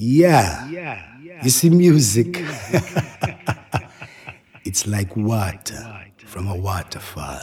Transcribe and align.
Yeah. 0.00 0.68
You 1.42 1.50
see, 1.50 1.70
music, 1.70 2.28
it's 4.64 4.86
like 4.86 5.16
water 5.16 6.04
from 6.24 6.46
a 6.46 6.54
waterfall. 6.54 7.42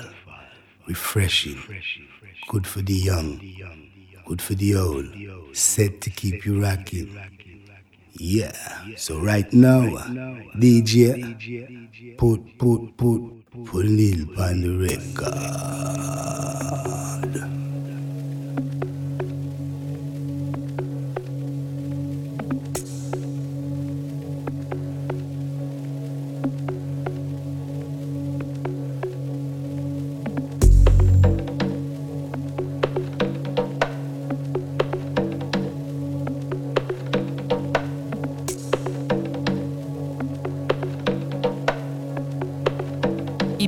Refreshing. 0.87 1.61
Good 2.47 2.65
for 2.65 2.81
the 2.81 2.93
young. 2.93 3.41
Good 4.25 4.41
for 4.41 4.53
the 4.53 4.75
old. 4.75 5.13
Set 5.51 5.99
to 6.01 6.09
keep 6.09 6.45
you 6.45 6.61
rocking. 6.61 7.19
Yeah. 8.13 8.55
So 8.95 9.19
right 9.19 9.51
now, 9.51 9.93
uh, 9.95 10.07
DJ, 10.57 12.17
put, 12.17 12.57
put, 12.57 12.95
put, 12.95 13.65
put 13.65 13.85
Lil 13.85 14.39
on 14.39 14.61
the 14.61 14.87
record. 14.87 15.35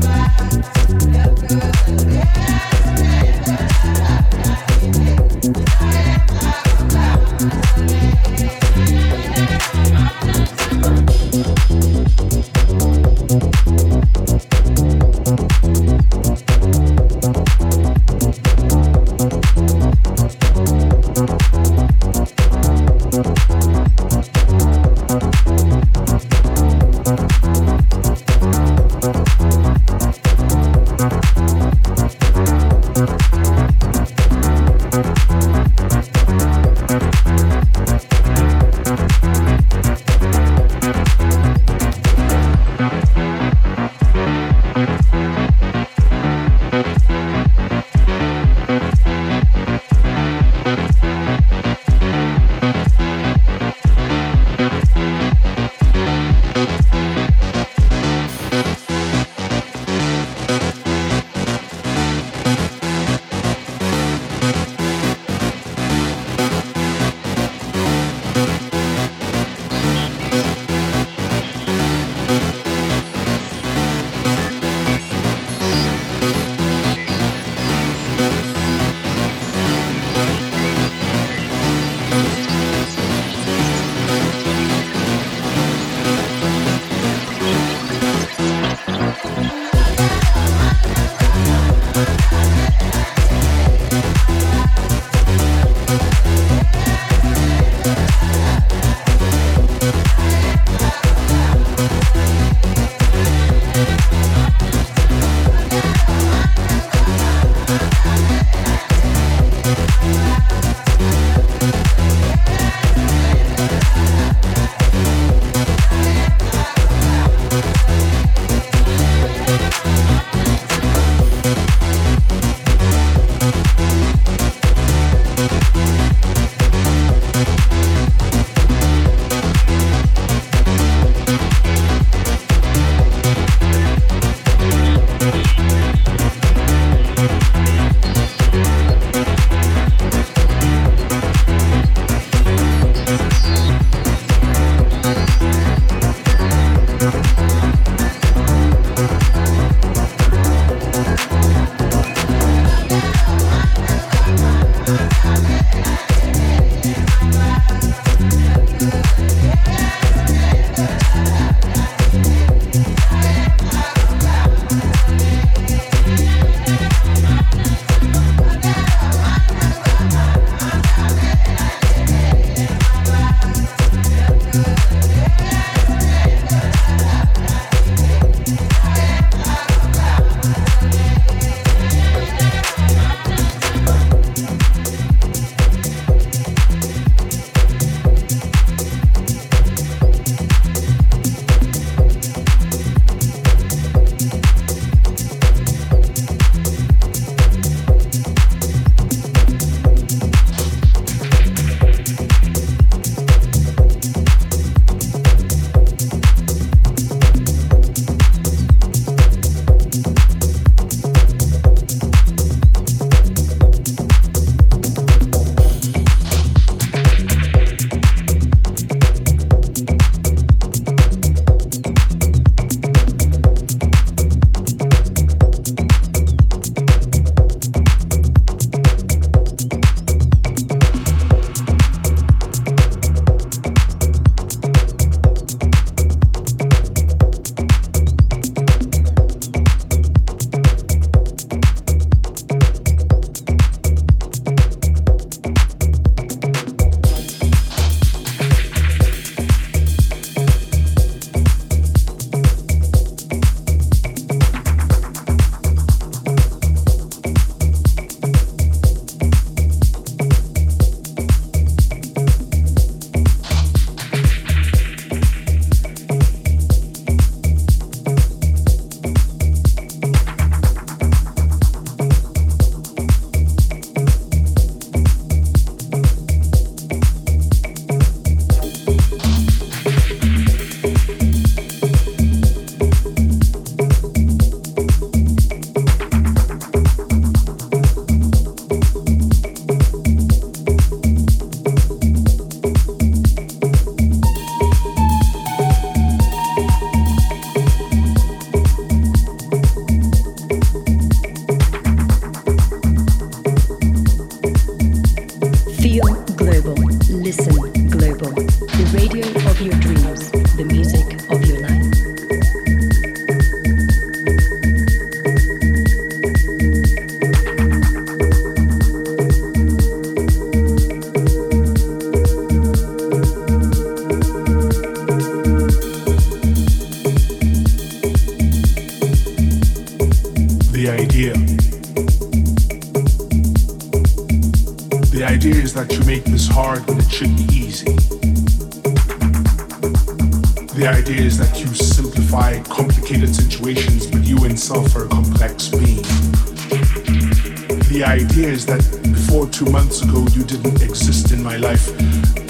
back. 0.00 0.79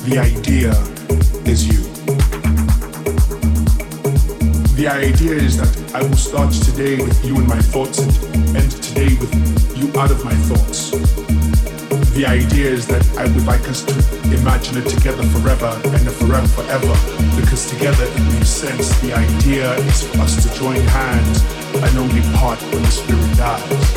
The 0.08 0.18
idea 0.18 0.70
is 1.44 1.68
you. 1.68 1.82
The 4.74 4.88
idea 4.88 5.34
is 5.34 5.58
that 5.58 5.94
I 5.94 6.02
will 6.02 6.16
start 6.16 6.52
today 6.52 6.96
with 6.96 7.22
you 7.22 7.36
in 7.36 7.46
my 7.46 7.60
thoughts 7.60 7.98
and 7.98 8.56
end 8.56 8.70
today 8.82 9.14
with 9.20 9.30
you 9.76 9.92
out 10.00 10.10
of 10.10 10.24
my 10.24 10.34
thoughts. 10.48 10.90
The 12.14 12.24
idea 12.26 12.70
is 12.70 12.86
that 12.86 13.06
I 13.18 13.24
would 13.24 13.44
like 13.44 13.68
us 13.68 13.82
to 13.84 13.94
imagine 14.34 14.78
it 14.78 14.88
together 14.88 15.22
forever 15.36 15.78
and 15.84 16.10
forever 16.12 16.48
forever 16.48 16.96
because 17.38 17.68
together 17.70 18.04
it 18.04 18.32
makes 18.32 18.48
sense. 18.48 18.98
The 19.00 19.12
idea 19.12 19.74
is 19.84 20.08
for 20.08 20.22
us 20.22 20.42
to 20.42 20.58
join 20.58 20.80
hands 20.80 21.44
and 21.76 21.98
only 21.98 22.22
part 22.38 22.58
when 22.72 22.82
the 22.82 22.90
spirit 22.90 23.36
dies. 23.36 23.94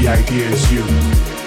The 0.00 0.08
idea 0.08 0.48
is 0.48 0.72
you. 0.72 1.37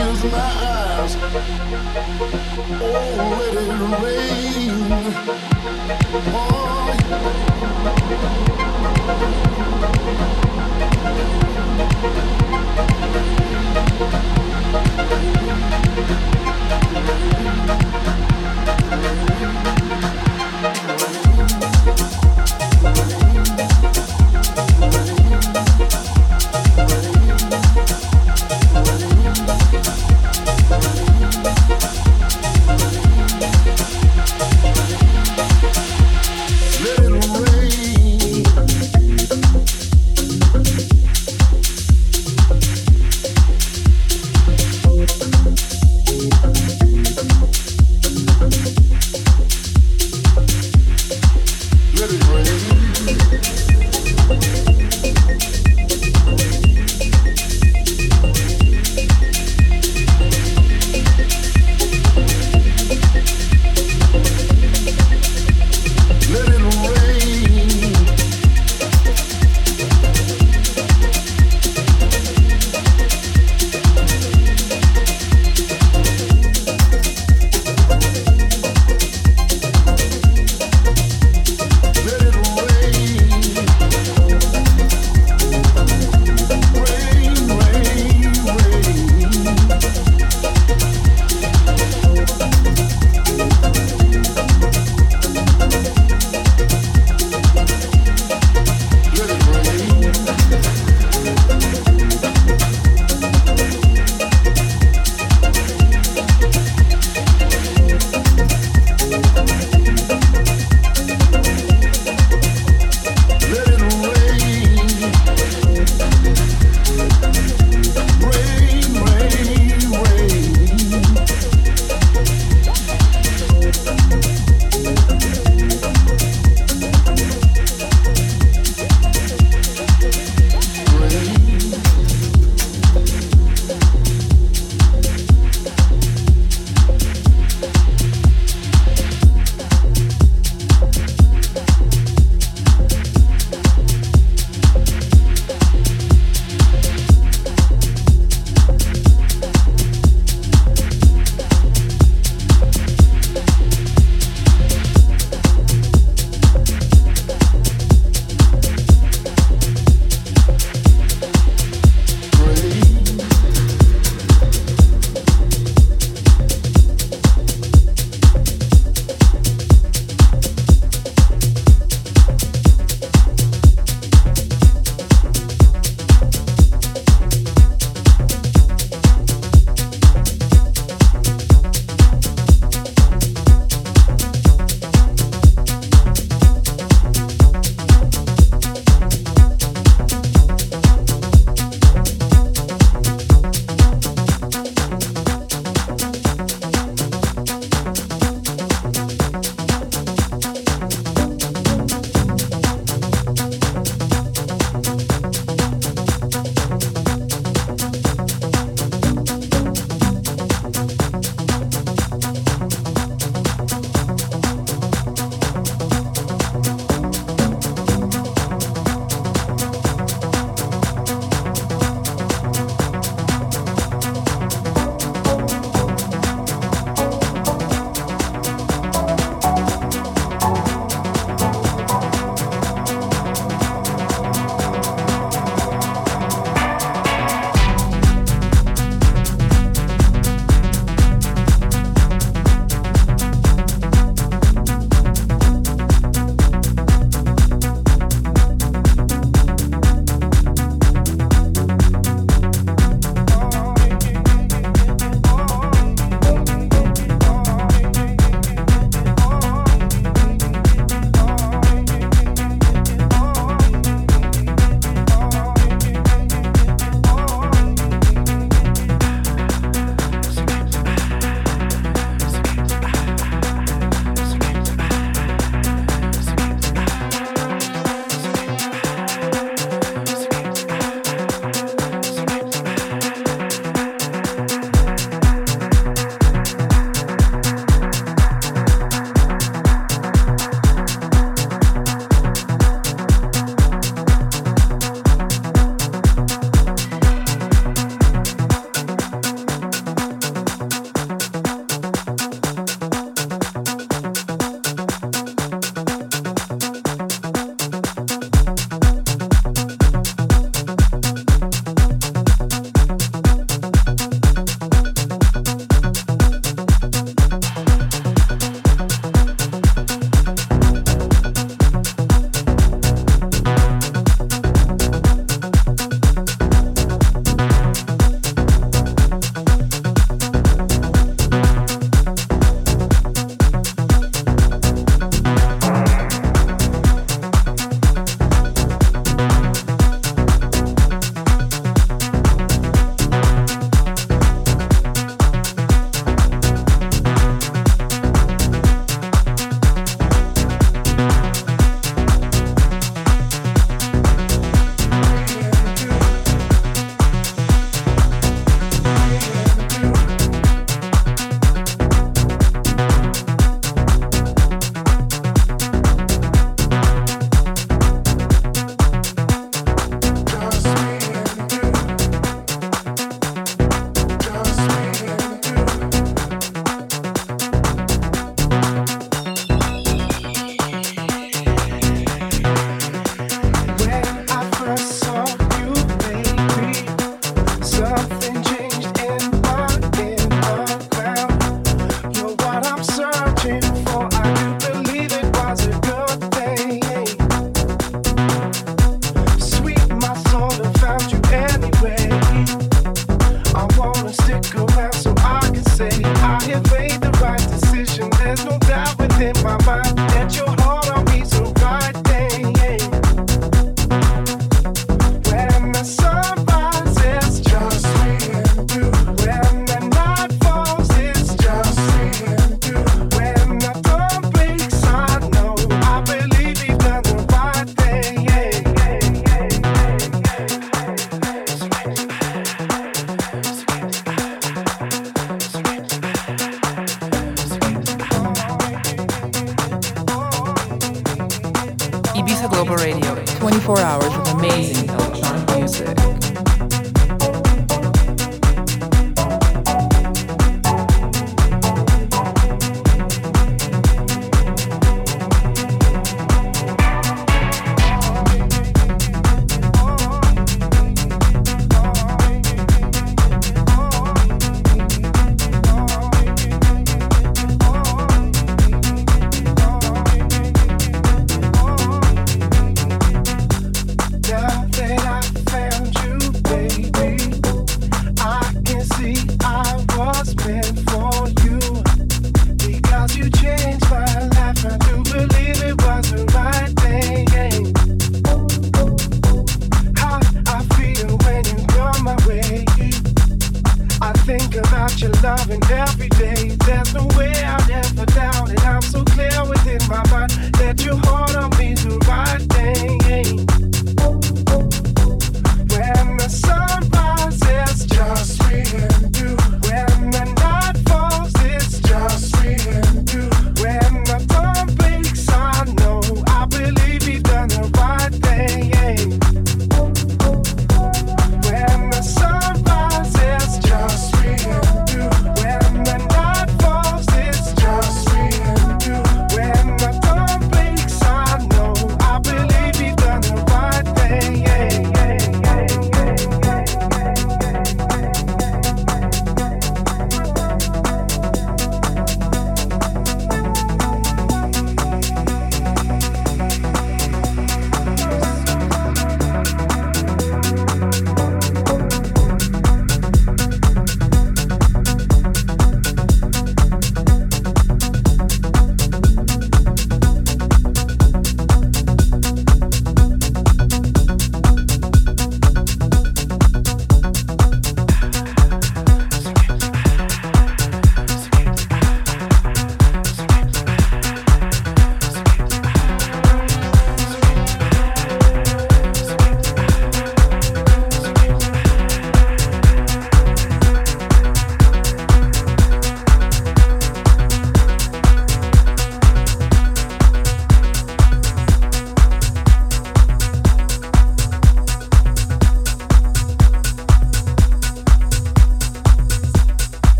diamonds 0.00 0.24
my 0.24 0.38
eyes. 0.38 1.16
Oh, 2.80 3.26
let 3.28 3.54
it 3.56 3.70
rain. 4.02 4.88
Oh. 6.32 6.60